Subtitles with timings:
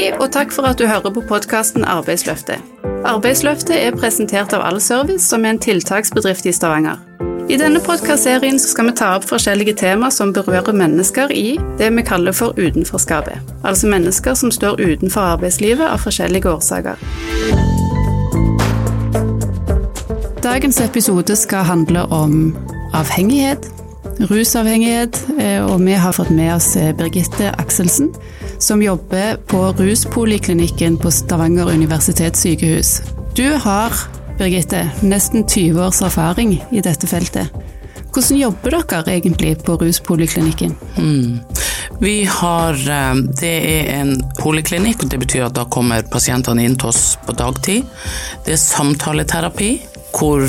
[0.00, 2.62] Hei, og takk for at du hører på podkasten Arbeidsløftet.
[3.04, 7.02] Arbeidsløftet er presentert av Allservice, som er en tiltaksbedrift i Stavanger.
[7.52, 12.04] I denne podkastserien skal vi ta opp forskjellige tema som berører mennesker i det vi
[12.08, 13.52] kaller for utenforskapet.
[13.60, 16.96] Altså mennesker som står utenfor arbeidslivet av forskjellige årsaker.
[20.40, 22.54] Dagens episode skal handle om
[22.96, 23.68] avhengighet,
[24.28, 28.12] rusavhengighet, eh, og vi har fått med oss eh, Birgitte Akselsen
[28.60, 33.00] som jobber på ruspoliklinikken på Stavanger universitetssykehus.
[33.36, 33.96] Du har,
[34.38, 37.48] Birgitte, nesten 20 års erfaring i dette feltet.
[38.10, 40.74] Hvordan jobber dere egentlig på ruspoliklinikken?
[40.98, 41.40] Mm.
[42.00, 46.76] Vi har, eh, Det er en poliklinikk, og det betyr at da kommer pasientene inn
[46.76, 47.84] til oss på dagtid.
[48.44, 49.80] Det er samtaleterapi,
[50.14, 50.46] hvor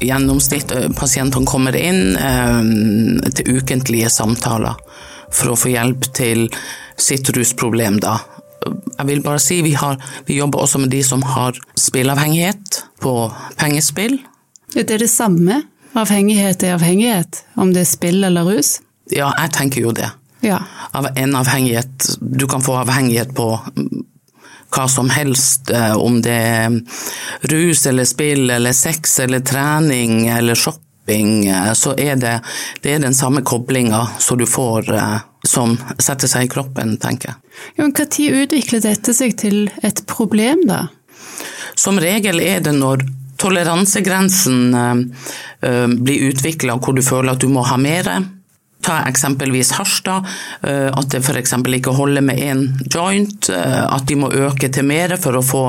[0.00, 2.16] gjennomsnitt pasientene kommer inn
[3.36, 4.76] til ukentlige samtaler
[5.30, 6.46] for å få hjelp til
[7.00, 8.18] sitt rusproblem, da.
[8.98, 9.96] Jeg vil bare si vi, har,
[10.28, 13.14] vi jobber også med de som har spillavhengighet på
[13.60, 14.18] pengespill.
[14.76, 15.62] Er det det samme?
[15.96, 18.78] Avhengighet er avhengighet, om det er spill eller rus?
[19.10, 20.10] Ja, jeg tenker jo det.
[20.44, 20.60] Ja.
[20.96, 23.48] Av en avhengighet Du kan få avhengighet på
[24.70, 26.80] hva som helst, eh, om det er
[27.50, 32.36] rus eller spill eller sex eller trening eller shopping eh, så er det,
[32.82, 37.32] det er den samme koblinga som du får eh, som setter seg i kroppen, tenker
[37.32, 37.54] jeg.
[37.76, 40.86] Ja, men Når utvikler dette seg til et problem, da?
[41.74, 43.06] Som regel er det når
[43.40, 44.74] toleransegrensen
[46.04, 48.10] blir utvikla hvor du føler at du må ha mer
[48.80, 50.24] Ta eksempelvis Harstad,
[50.62, 51.52] eh, at det f.eks.
[51.76, 55.64] ikke holder med én joint, eh, at de må øke til mer for å få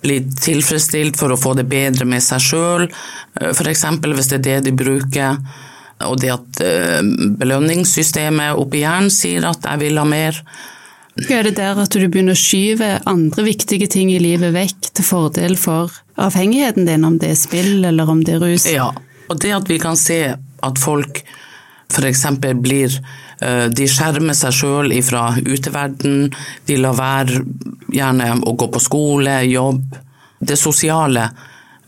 [0.00, 3.84] bli tilfredsstilt, for å få det bedre med seg sjøl, eh, f.eks.
[4.06, 5.36] hvis det er det de bruker.
[6.06, 6.58] Og det at
[7.40, 10.42] belønningssystemet oppi hjernen sier at 'jeg vil ha mer'.
[11.16, 15.04] Er det der at du begynner å skyve andre viktige ting i livet vekk til
[15.04, 18.66] fordel for avhengigheten din, om det er spill eller om det er rus?
[18.68, 18.90] Ja,
[19.30, 21.24] og det at vi kan se at folk
[21.92, 22.24] f.eks.
[22.54, 22.92] blir
[23.40, 26.30] eh, De skjermer seg sjøl fra uteverden,
[26.66, 27.42] de lar være
[27.92, 29.84] gjerne å gå på skole, jobb.
[30.38, 31.28] Det sosiale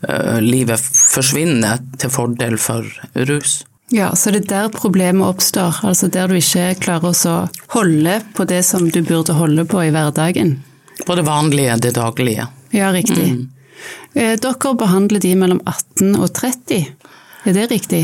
[0.07, 2.87] eh, livet forsvinner til fordel for
[3.29, 3.63] rus.
[3.89, 7.37] Ja, så det er der problemet oppstår, altså der du ikke klarer å
[7.73, 10.59] holde på det som du burde holde på i hverdagen.
[11.07, 12.45] På det vanlige, det daglige.
[12.75, 13.31] Ja, riktig.
[13.33, 13.47] Mm.
[14.13, 16.85] Eh, dere behandler de mellom 18 og 30,
[17.49, 18.03] er det riktig?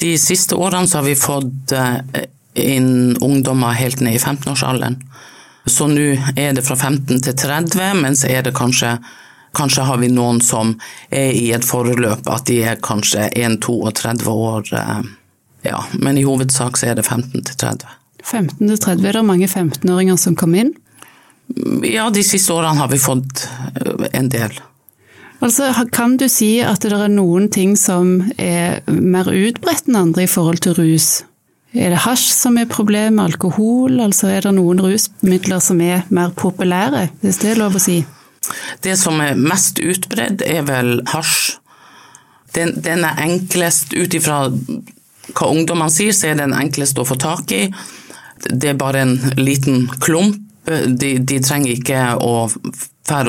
[0.00, 2.26] De siste årene så har vi fått eh,
[2.58, 5.00] inn ungdommer helt ned i 15-årsalderen.
[5.68, 8.98] Så nå er det fra 15 til 30, men så er det kanskje
[9.56, 10.74] Kanskje har vi noen som
[11.08, 14.68] er i et forløp, at de er kanskje 1-32 år.
[14.76, 15.00] Eh,
[15.70, 17.94] ja, men i hovedsak så er det 15 til 30.
[18.22, 20.74] 15 til 30, Er det mange 15-åringer som kommer inn?
[21.82, 23.46] Ja, de siste årene har vi fått
[23.80, 24.52] eh, en del.
[25.40, 30.26] Altså, Kan du si at det er noen ting som er mer utbredt enn andre
[30.26, 31.22] i forhold til rus?
[31.76, 34.00] Er det hasj som er problemet, alkohol?
[34.00, 38.00] Altså er det noen rusmidler som er mer populære, hvis det er lov å si?
[38.82, 41.58] Det som er mest utbredt, er vel hasj.
[42.56, 47.18] Den, den er enklest, ut ifra hva ungdommene sier, så er den enklest å få
[47.20, 47.66] tak i.
[48.48, 50.40] Det er bare en liten klump.
[50.68, 52.48] De, de trenger ikke å
[53.08, 53.28] fær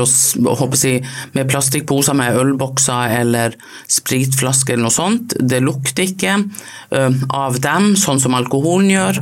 [0.59, 1.03] håper jeg,
[1.35, 3.55] med plastikkposer med ølbokser eller
[3.89, 5.35] spritflasker eller noe sånt.
[5.39, 6.37] Det lukter ikke
[7.35, 9.21] av dem, sånn som alkoholen gjør.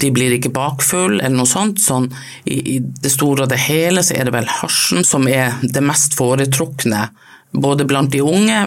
[0.00, 1.82] De blir ikke bakfull eller noe sånt.
[1.82, 2.10] Sånn,
[2.44, 6.16] i, det store og det hele så er det vel hasjen som er det mest
[6.18, 7.08] foretrukne,
[7.52, 8.64] både blant de unge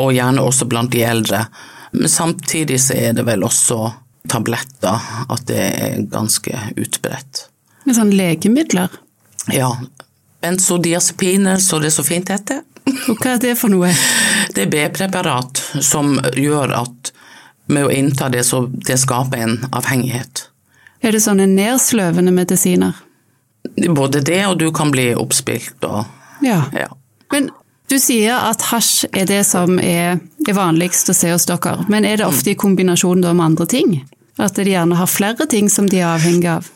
[0.00, 1.44] og gjerne også blant de eldre.
[1.92, 3.82] Men samtidig så er det vel også
[4.30, 7.46] tabletter, at det er ganske utbredt.
[7.88, 8.92] Med sånn legemidler?
[9.50, 9.72] Ja,
[10.40, 12.62] benzodiazepiner, så det så fint heter.
[13.08, 13.92] Og hva er det for noe?
[14.54, 17.12] Det er B-preparat som gjør at
[17.70, 20.48] med å innta det, så det skaper en avhengighet.
[21.06, 22.98] Er det sånne nedsløvende medisiner?
[23.94, 26.02] Både det, og du kan bli oppspilt og
[26.42, 26.64] ja.
[26.74, 26.88] ja.
[27.30, 27.50] Men
[27.90, 32.08] du sier at hasj er det som er, er vanligst å se hos dere, men
[32.08, 33.96] er det ofte i kombinasjon med andre ting?
[34.40, 36.70] At de gjerne har flere ting som de er avhengig av?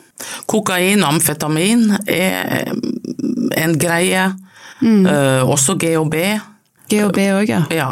[0.49, 2.71] Kokain og amfetamin er
[3.59, 4.29] en greie.
[4.81, 5.05] Mm.
[5.07, 6.15] Uh, også GHB.
[6.91, 7.63] GHB òg, ja.
[7.73, 7.89] ja.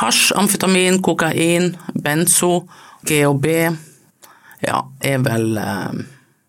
[0.00, 2.64] Hasj, amfetamin, kokain, benzo,
[3.06, 3.46] GHB
[4.60, 5.92] ja, er vel uh,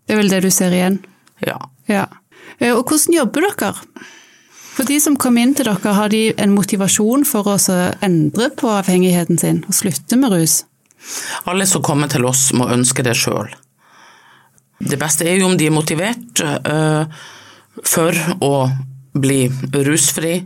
[0.06, 1.00] Det er vel det du ser igjen?
[1.42, 1.58] Ja.
[1.90, 2.06] ja.
[2.72, 3.72] Og hvordan jobber dere?
[4.72, 7.56] For de som kommer inn til dere, har de en motivasjon for å
[8.04, 10.62] endre på avhengigheten sin og slutte med rus?
[11.50, 13.50] Alle som kommer til oss må ønske det sjøl.
[14.82, 17.04] Det beste er jo om de er motivert uh,
[17.86, 18.54] for å
[19.14, 19.44] bli
[19.86, 20.40] rusfri.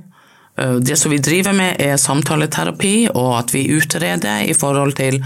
[0.56, 5.23] Uh, det som vi driver med er samtaleterapi, og at vi utreder i forhold til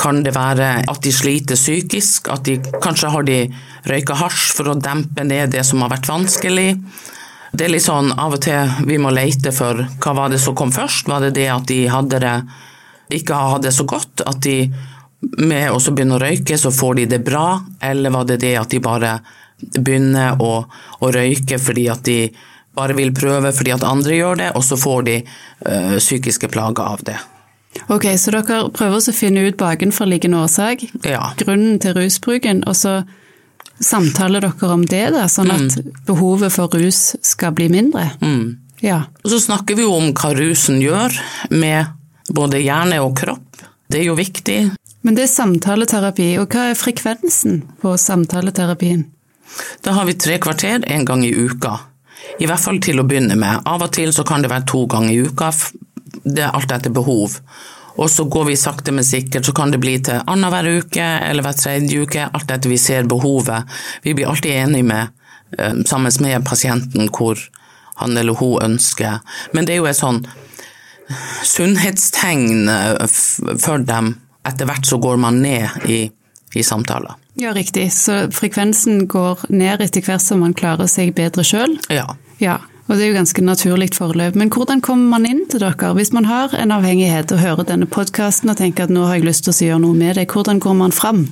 [0.00, 3.40] kan det være at de sliter psykisk, at de kanskje har de
[3.90, 6.70] røyka hasj for å dempe ned det som har vært vanskelig.
[7.52, 10.56] Det er litt sånn av og til vi må lete for hva var det som
[10.56, 11.10] kom først.
[11.10, 12.36] Var det det at de hadde det,
[13.20, 14.56] ikke hadde det så godt, at de
[15.20, 18.72] med å begynne å røyke så får de det bra, eller var det det at
[18.72, 19.18] de bare
[19.60, 20.52] begynner å,
[21.00, 22.22] å røyke fordi at de
[22.76, 26.86] bare vil prøve fordi at andre gjør det, og så får de ø, psykiske plager
[26.86, 27.18] av det.
[27.92, 31.32] Ok, Så dere prøver å finne ut bakenforliggende årsak, ja.
[31.38, 33.00] grunnen til rusbruken, og så
[33.80, 36.02] samtaler dere om det, da, sånn at mm.
[36.08, 38.10] behovet for rus skal bli mindre?
[38.22, 38.58] Mm.
[38.84, 39.04] Ja.
[39.22, 41.14] Og så snakker vi jo om hva rusen gjør
[41.52, 41.92] med
[42.32, 43.64] både hjerne og kropp.
[43.90, 44.58] Det er jo viktig.
[45.02, 49.06] Men det er samtaleterapi, og hva er frekvensen på samtaleterapien?
[49.84, 51.78] Da har vi tre kvarter en gang i uka.
[52.38, 53.64] I hvert fall til å begynne med.
[53.66, 55.50] Av og til så kan det være to ganger i uka.
[56.24, 57.40] Det er alt etter behov
[58.00, 61.44] og så går vi sakte, men sikkert, så kan det bli til annenhver uke eller
[61.44, 63.68] hver tredje uke, alt etter vi ser behovet.
[64.02, 65.08] Vi blir alltid enige med,
[65.58, 67.38] eh, sammen med pasienten hvor
[67.96, 69.20] han eller hun ønsker.
[69.52, 70.24] Men det er jo et sånn
[71.44, 73.06] sunnhetstegn eh,
[73.58, 74.14] for dem.
[74.46, 76.02] Etter hvert så går man ned i,
[76.54, 77.16] i samtaler.
[77.40, 77.92] Ja, riktig.
[77.92, 81.76] Så frekvensen går ned etter hvert som man klarer seg bedre sjøl?
[81.92, 82.06] Ja.
[82.42, 82.58] ja.
[82.90, 84.34] Og det er jo ganske naturlig forløp.
[84.34, 85.92] Men hvordan kommer man inn til dere?
[85.94, 89.28] Hvis man har en avhengighet og hører denne podkasten og tenker at nå har jeg
[89.28, 91.22] lyst til å gjøre noe med det, hvordan går man fram?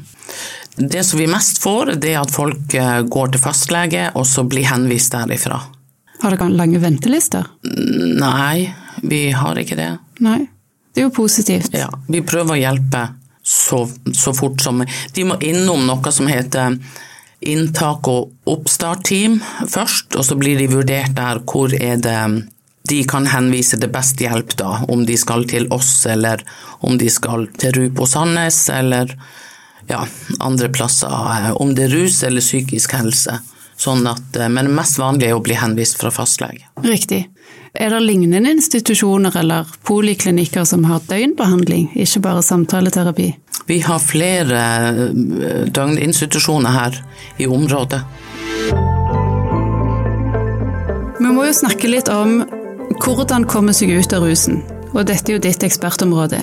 [0.78, 4.46] Det som vi mest får, det er at folk eh, går til fastlege og så
[4.46, 5.58] blir henvist derifra.
[6.22, 7.50] Har dere lange ventelister?
[8.22, 8.68] Nei,
[9.02, 9.90] vi har ikke det.
[10.22, 10.44] Nei,
[10.98, 11.74] Det er jo positivt.
[11.78, 13.04] Ja, Vi prøver å hjelpe
[13.46, 14.82] så, så fort som
[15.14, 16.74] De må innom noe som heter
[17.38, 22.18] inntak- og oppstartteam først, og så blir de vurdert der hvor er det
[22.88, 26.42] de kan henvise til best hjelp, da, om de skal til oss, eller
[26.80, 29.12] om de skal til Rupo Sandnes, eller
[29.86, 30.02] ja,
[30.40, 31.52] andre plasser.
[31.60, 33.38] Om det er rus eller psykisk helse.
[33.78, 36.64] Sånn at, men det mest vanlige er å bli henvist fra fastlege.
[36.82, 37.26] Riktig.
[37.78, 43.28] Er det lignende institusjoner eller poliklinikker som har døgnbehandling, ikke bare samtaleterapi?
[43.68, 44.62] Vi har flere
[45.04, 46.96] eh, døgninstitusjoner her
[47.38, 48.00] i området.
[51.20, 52.40] Vi må jo snakke litt om
[52.98, 54.58] hvordan komme seg ut av rusen.
[54.96, 56.40] Og dette er jo ditt ekspertområde.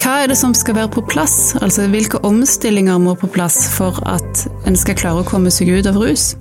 [0.00, 1.52] Hva er det som skal være på plass?
[1.60, 5.92] Altså hvilke omstillinger må på plass for at en skal klare å komme seg ut
[5.92, 6.38] av rus?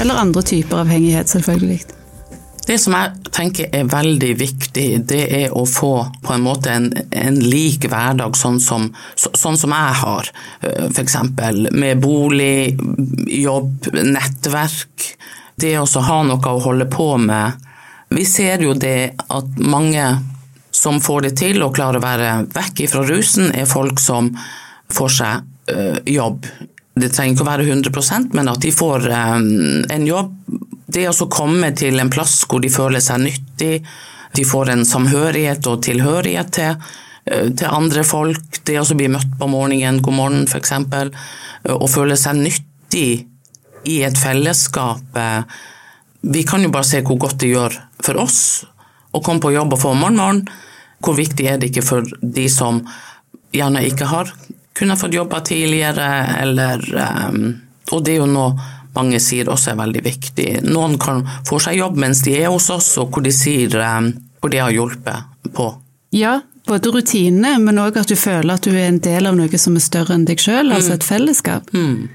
[0.00, 1.95] Eller andre typer avhengighet, selvfølgelig.
[2.66, 5.92] Det som jeg tenker er veldig viktig, det er å få
[6.24, 10.30] på en måte en, en lik hverdag sånn som, så, sånn som jeg har.
[10.66, 11.14] Eh, F.eks.
[11.70, 12.74] med bolig,
[13.30, 15.12] jobb, nettverk.
[15.54, 17.62] Det å ha noe å holde på med.
[18.10, 20.10] Vi ser jo det at mange
[20.74, 24.34] som får det til og klarer å være vekk fra rusen, er folk som
[24.92, 25.84] får seg ø,
[26.18, 26.44] jobb.
[26.96, 29.22] Det trenger ikke å være 100% men at de får ø,
[29.96, 30.34] en jobb
[30.86, 33.80] det å komme til en plass hvor de føler seg nyttig,
[34.36, 36.76] de får en samhørighet og tilhørighet til,
[37.26, 41.10] eh, til andre folk, det å bli møtt på morgenen, god morgen f.eks., eh,
[41.72, 43.26] og føle seg nyttig
[43.86, 45.16] i et fellesskap.
[45.16, 45.42] Eh,
[46.22, 48.64] vi kan jo bare se hvor godt det gjør for oss
[49.12, 50.46] å komme på jobb og få morgenmorgen.
[51.02, 52.80] Hvor viktig er det ikke for de som
[53.54, 54.32] gjerne ikke har
[54.76, 56.08] kunnet fått jobba tidligere,
[56.42, 56.82] eller
[57.92, 60.48] Og det er jo noe mange sier også er veldig viktig.
[60.66, 64.12] Noen kan få seg jobb mens de er hos oss, og hvor de sier eh,
[64.40, 65.70] hvor de har hjulpet på.
[66.16, 69.60] Ja, både rutinene, men òg at du føler at du er en del av noe
[69.60, 70.98] som er større enn deg sjøl, altså mm.
[70.98, 71.72] et fellesskap.
[71.74, 72.08] Mm.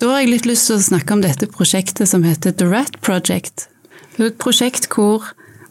[0.00, 3.00] Da har jeg litt lyst til å snakke om dette prosjektet som heter The Rat
[3.04, 3.66] Project.
[4.16, 5.26] Det er et prosjekt hvor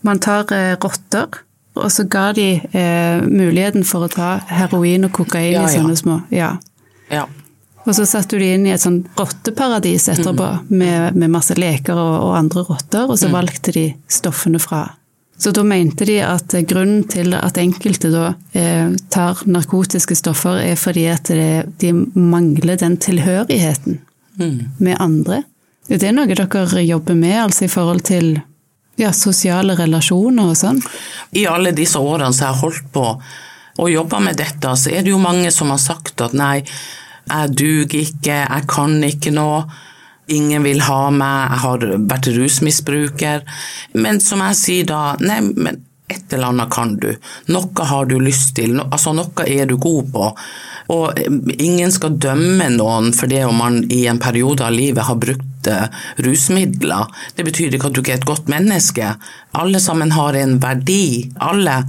[0.05, 1.41] man tar eh, rotter,
[1.79, 5.95] og så ga de eh, muligheten for å ta heroin og kokain ja, i sånne
[5.95, 6.53] små ja.
[7.13, 7.23] ja.
[7.89, 10.73] Og så satte du de inn i et sånn rotteparadis etterpå, mm.
[10.77, 13.33] med, med, masse leker og, og, andre rotter, og så mm.
[13.33, 14.83] valgte de stoffene fra.
[15.39, 20.77] Så da mente de at grunnen til at enkelte da eh, tar narkotiske stoffer, er
[20.77, 23.97] fordi at det, de mangler den tilhørigheten
[24.37, 24.59] mm.
[24.77, 25.41] med andre.
[25.89, 28.35] Det er noe dere jobber med, altså i forhold til
[28.99, 30.83] ja, sosiale relasjoner og sånn?
[31.33, 33.05] I alle disse årene som jeg har holdt på
[33.79, 36.59] å jobbe med dette, så er det jo mange som har sagt at nei,
[37.29, 39.63] jeg duger ikke, jeg kan ikke noe.
[40.29, 43.45] Ingen vil ha meg, jeg har vært rusmisbruker.
[43.97, 47.09] Men som jeg sier da, nei, men et eller annet kan du.
[47.53, 50.29] Noe har du lyst til, altså noe er du god på.
[50.93, 55.05] Og eh, ingen skal dømme noen for det om man i en periode av livet
[55.05, 55.85] har brukt eh,
[56.25, 57.09] rusmidler.
[57.37, 59.13] Det betyr ikke at du ikke er et godt menneske.
[59.59, 61.29] Alle sammen har en verdi.
[61.45, 61.83] Alle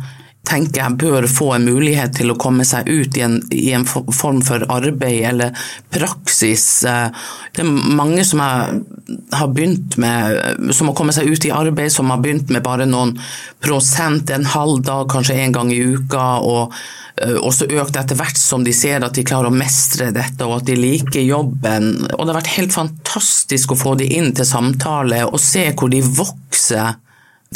[0.50, 3.86] tenker jeg bør få en mulighet til å komme seg ut i en, i en
[3.86, 6.66] form for arbeid eller praksis.
[6.88, 11.92] Eh, det er mange som har, begynt med, som har kommet seg ut i arbeid,
[11.94, 13.16] som har begynt med bare noen
[13.62, 16.26] prosent, en halv dag, kanskje en gang i uka.
[16.40, 16.74] og
[17.20, 20.60] eh, også økt etter hvert som de ser at de klarer å mestre dette og
[20.60, 21.92] at de liker jobben.
[22.16, 25.92] Og det har vært helt fantastisk å få de inn til samtale og se hvor
[25.92, 26.98] de vokser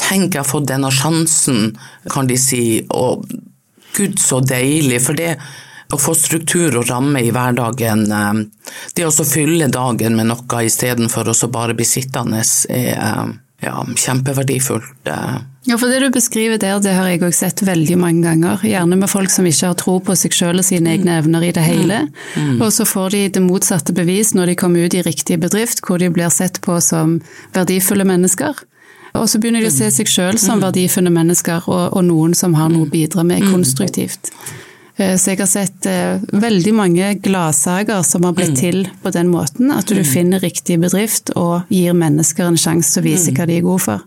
[0.00, 1.76] Tenk, jeg har fått denne sjansen,
[2.10, 2.64] kan de si.
[2.90, 3.28] Og
[3.94, 5.00] gud, så deilig.
[5.04, 5.36] For det
[5.94, 8.42] å få struktur og ramme i hverdagen, eh,
[8.96, 13.34] det å fylle dagen med noe istedenfor å bare bli sittende, er eh,
[13.64, 15.08] ja, kjempeverdifullt.
[15.08, 15.36] Eh.
[15.64, 18.60] Ja, for det du beskriver der, det har jeg også sett veldig mange ganger.
[18.68, 21.54] Gjerne med folk som ikke har tro på seg selv og sine egne evner i
[21.56, 22.02] det hele.
[22.36, 22.58] Mm.
[22.58, 26.02] Og så får de det motsatte bevis når de kommer ut i riktig bedrift, hvor
[26.02, 27.16] de blir sett på som
[27.56, 28.60] verdifulle mennesker.
[29.14, 30.64] Og så begynner de å se seg sjøl som mm.
[30.66, 33.52] verdifulle mennesker, og, og, noen som har noe å bidra med mm.
[33.54, 34.32] konstruktivt.
[34.96, 38.60] Eh, så jeg har sett eh, veldig mange gladsaker som har blitt mm.
[38.60, 39.70] til på den måten.
[39.74, 43.58] At du finner riktig bedrift og gir mennesker en sjanse til å vise hva de
[43.58, 44.04] er gode for.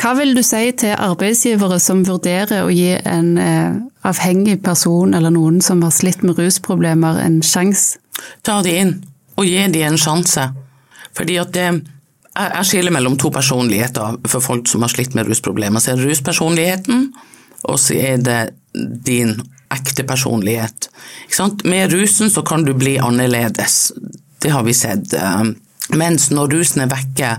[0.00, 5.32] Hva vil du si til arbeidsgivere som vurderer å gi en eh, avhengig person eller
[5.34, 8.00] noen som har slitt med rusproblemer, en sjanse?
[8.46, 8.94] Ta de inn,
[9.36, 10.48] og gi de en sjanse.
[11.16, 11.68] Fordi at det,
[12.32, 15.82] jeg skiller mellom to personligheter for folk som har slitt med rusproblemer.
[15.82, 17.10] Så er det ruspersonligheten,
[17.68, 18.40] og så er det
[19.04, 19.36] din
[19.72, 20.88] ekte personlighet.
[21.64, 23.92] Med rusen så kan du bli annerledes.
[24.42, 25.12] Det har vi sett.
[25.12, 25.44] Eh,
[25.98, 27.34] mens når rusen er vekke,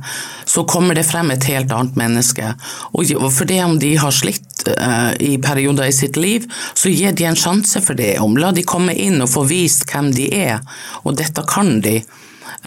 [0.45, 2.53] så kommer det frem et helt annet menneske.
[2.93, 6.45] Og for det om de har slitt uh, i perioder i sitt liv,
[6.75, 8.19] så gir de en sjanse for det.
[8.21, 10.59] Om la de komme inn og få vist hvem de er,
[11.01, 12.01] og dette kan de.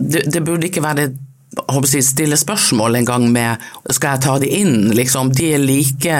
[0.01, 1.11] Det, det burde ikke være
[1.57, 5.33] jeg, stille spørsmål en gang med skal jeg ta de inn, liksom.
[5.33, 6.19] De er like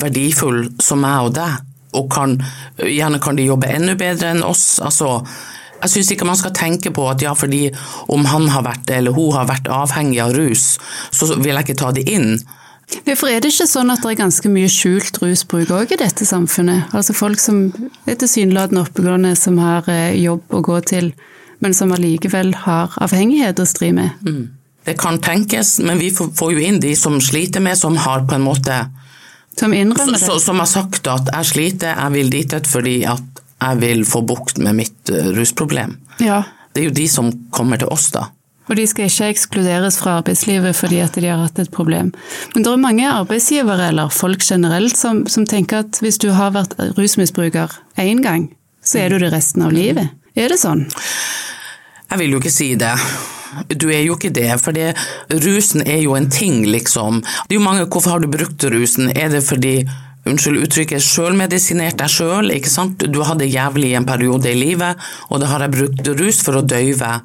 [0.00, 1.58] verdifulle som meg og deg,
[1.98, 2.38] og kan,
[2.78, 4.80] gjerne kan de jobbe enda bedre enn oss.
[4.80, 5.20] altså
[5.82, 7.64] jeg syns ikke man skal tenke på at ja, fordi
[8.12, 10.76] om han har vært eller hun har vært avhengig av rus,
[11.10, 12.36] så vil jeg ikke ta det inn.
[13.02, 16.26] Hvorfor er det ikke sånn at det er ganske mye skjult rusbruk òg i dette
[16.28, 16.92] samfunnet?
[16.94, 17.64] Altså folk som
[18.06, 21.12] er tilsynelatende oppegående, som har eh, jobb å gå til,
[21.64, 24.12] men som allikevel har avhengighet å stri med?
[24.26, 24.61] Mm.
[24.84, 28.34] Det kan tenkes, men vi får jo inn de som sliter med, som har på
[28.34, 28.84] en måte
[29.58, 30.40] Som innrømmer det?
[30.40, 34.58] Som har sagt at jeg sliter, jeg vil dit fordi at jeg vil få bukt
[34.58, 35.98] med mitt eh, rusproblem.
[36.18, 36.42] Ja.
[36.72, 38.30] Det er jo de som kommer til oss, da.
[38.70, 42.12] Og de skal ikke ekskluderes fra arbeidslivet fordi at de har hatt et problem.
[42.54, 46.54] Men det er mange arbeidsgivere, eller folk generelt, som, som tenker at hvis du har
[46.54, 48.48] vært rusmisbruker én gang,
[48.82, 50.14] så er du det resten av livet.
[50.38, 50.86] Er det sånn?
[52.08, 52.94] Jeg vil jo ikke si det.
[53.68, 54.76] Du er jo ikke det, for
[55.44, 57.20] rusen er jo en ting, liksom.
[57.22, 59.10] Det er jo mange, Hvorfor har du brukt rusen?
[59.16, 59.82] Er det fordi
[60.28, 63.02] unnskyld uttrykket, sjølmedisinert deg sjøl, ikke sant.
[63.10, 66.66] Du hadde jævlig en periode i livet, og da har jeg brukt rus for å
[66.66, 67.16] døyve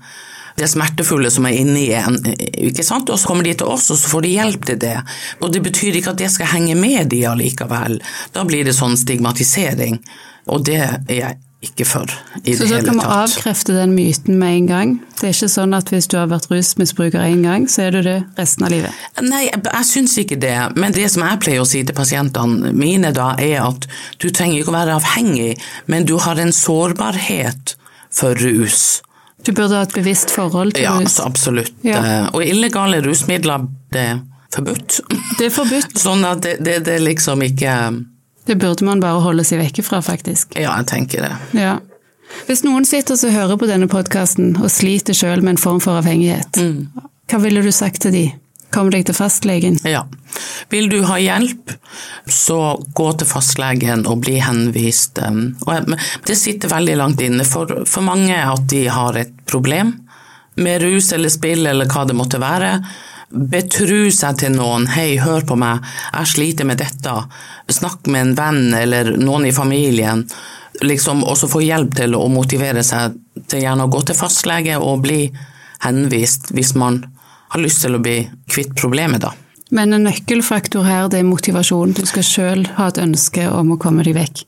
[0.58, 3.12] det smertefulle som er inni en, ikke sant.
[3.14, 4.96] Og så kommer de til oss, og så får de hjelp til det.
[5.42, 8.00] Og det betyr ikke at det skal henge med de allikevel.
[8.34, 10.02] Da blir det sånn stigmatisering,
[10.50, 12.06] og det er jeg ikke for
[12.44, 12.86] i så det hele tatt.
[12.86, 14.92] Så kan vi avkrefte den myten med en gang?
[15.18, 18.02] Det er ikke sånn at hvis du har vært rusmisbruker én gang, så er du
[18.06, 19.00] det resten av livet?
[19.26, 20.54] Nei, jeg, jeg syns ikke det.
[20.78, 23.90] Men det som jeg pleier å si til pasientene mine da, er at
[24.22, 25.52] du trenger ikke å være avhengig,
[25.90, 27.74] men du har en sårbarhet
[28.14, 29.02] for rus.
[29.46, 31.02] Du burde ha et bevisst forhold til ja, rus?
[31.02, 31.74] Ja, altså, absolutt.
[31.88, 32.04] Ja.
[32.04, 34.22] Eh, og illegale rusmidler, det er
[34.54, 35.00] forbudt.
[35.40, 35.98] Det er forbudt.
[36.06, 37.74] sånn at det, det, det liksom ikke
[38.48, 40.56] det burde man bare holde seg vekke fra, faktisk.
[40.56, 41.36] Ja, jeg tenker det.
[41.58, 41.78] Ja.
[42.48, 46.00] Hvis noen sitter og hører på denne podkasten og sliter sjøl med en form for
[46.00, 47.08] avhengighet, mm.
[47.32, 48.26] hva ville du sagt til de?
[48.74, 49.78] Kom deg til fastlegen.
[49.88, 50.04] Ja.
[50.72, 51.72] Vil du ha hjelp,
[52.28, 52.60] så
[52.96, 55.22] gå til fastlegen og bli henvist.
[55.24, 55.94] Og
[56.28, 59.96] det sitter veldig langt inne for, for mange at de har et problem
[60.60, 62.74] med rus eller spill eller hva det måtte være
[63.30, 67.28] betru seg til noen 'hei, hør på meg, jeg sliter med dette',
[67.70, 70.24] snakk med en venn eller noen i familien,
[70.82, 73.18] liksom, og så få hjelp til å motivere seg
[73.48, 75.32] til gjerne å gå til fastlege og bli
[75.84, 77.04] henvist hvis man
[77.50, 79.34] har lyst til å bli kvitt problemet, da.
[79.72, 81.92] Men en nøkkelfaktor her, det er motivasjon.
[81.94, 84.46] Du skal sjøl ha et ønske om å komme deg vekk.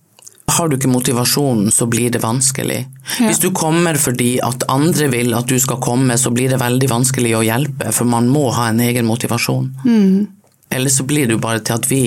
[0.50, 2.80] Har du ikke motivasjonen, så blir det vanskelig.
[3.20, 3.28] Ja.
[3.28, 6.90] Hvis du kommer fordi at andre vil at du skal komme, så blir det veldig
[6.90, 9.70] vanskelig å hjelpe, for man må ha en egen motivasjon.
[9.86, 10.28] Mm.
[10.74, 12.04] Eller så blir det jo bare til at vi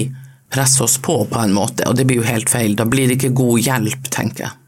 [0.53, 2.77] presser oss på på en måte, og det blir jo helt feil.
[2.77, 4.59] Da blir det ikke god hjelp, tenker jeg.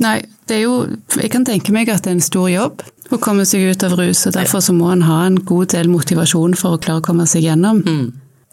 [0.00, 0.16] Nei,
[0.48, 0.76] det er jo
[1.20, 2.80] Jeg kan tenke meg at det er en stor jobb
[3.12, 5.90] å komme seg ut av rus, og derfor så må en ha en god del
[5.92, 7.82] motivasjon for å klare å komme seg gjennom.
[7.84, 8.06] Mm.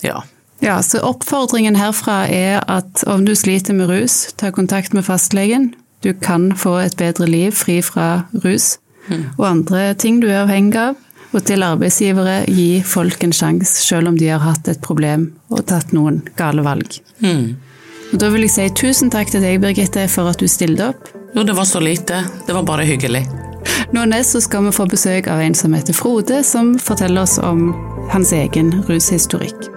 [0.04, 0.24] Ja.
[0.64, 5.72] Ja, så oppfordringen herfra er at om du sliter med rus, ta kontakt med fastlegen.
[6.02, 8.78] Du kan få et bedre liv fri fra rus
[9.38, 11.04] og andre ting du er avhengig av.
[11.36, 15.66] Og til arbeidsgivere, gi folk en sjanse, selv om de har hatt et problem og
[15.68, 16.96] tatt noen gale valg.
[17.20, 17.58] Mm.
[18.14, 21.12] Og da vil jeg si tusen takk til deg, Birgitte, for at du stilte opp.
[21.36, 22.24] Jo, det var så lite.
[22.48, 23.26] Det var bare hyggelig.
[23.92, 27.36] Nå nest så skal vi få besøk av en som heter Frode, som forteller oss
[27.44, 27.74] om
[28.14, 29.77] hans egen rushistorikk.